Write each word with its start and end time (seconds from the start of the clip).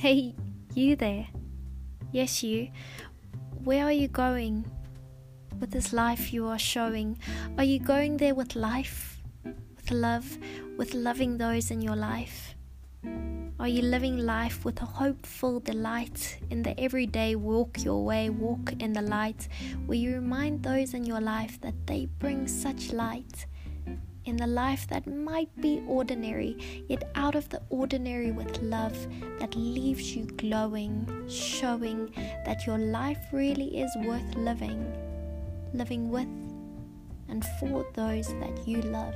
Hey, 0.00 0.34
you 0.72 0.96
there. 0.96 1.26
Yes, 2.10 2.42
you. 2.42 2.70
Where 3.64 3.84
are 3.84 3.92
you 3.92 4.08
going 4.08 4.64
with 5.60 5.72
this 5.72 5.92
life 5.92 6.32
you 6.32 6.46
are 6.46 6.58
showing? 6.58 7.18
Are 7.58 7.64
you 7.64 7.78
going 7.80 8.16
there 8.16 8.34
with 8.34 8.56
life, 8.56 9.18
with 9.44 9.90
love, 9.90 10.38
with 10.78 10.94
loving 10.94 11.36
those 11.36 11.70
in 11.70 11.82
your 11.82 11.96
life? 11.96 12.54
Are 13.58 13.68
you 13.68 13.82
living 13.82 14.16
life 14.16 14.64
with 14.64 14.80
a 14.80 14.86
hopeful 14.86 15.60
delight 15.60 16.38
in 16.48 16.62
the 16.62 16.80
everyday 16.80 17.36
walk 17.36 17.84
your 17.84 18.02
way, 18.02 18.30
walk 18.30 18.72
in 18.80 18.94
the 18.94 19.02
light, 19.02 19.48
where 19.84 19.98
you 19.98 20.14
remind 20.14 20.62
those 20.62 20.94
in 20.94 21.04
your 21.04 21.20
life 21.20 21.60
that 21.60 21.86
they 21.86 22.06
bring 22.18 22.48
such 22.48 22.94
light? 22.94 23.44
In 24.24 24.36
the 24.36 24.46
life 24.46 24.86
that 24.88 25.06
might 25.06 25.48
be 25.60 25.82
ordinary, 25.86 26.84
yet 26.88 27.10
out 27.14 27.34
of 27.34 27.48
the 27.48 27.62
ordinary 27.70 28.30
with 28.30 28.62
love 28.62 28.96
that 29.38 29.54
leaves 29.54 30.14
you 30.14 30.24
glowing, 30.26 31.06
showing 31.28 32.12
that 32.44 32.66
your 32.66 32.78
life 32.78 33.18
really 33.32 33.80
is 33.80 33.90
worth 34.04 34.34
living, 34.36 34.84
living 35.72 36.10
with 36.10 36.28
and 37.28 37.44
for 37.58 37.86
those 37.94 38.28
that 38.40 38.66
you 38.66 38.82
love. 38.82 39.14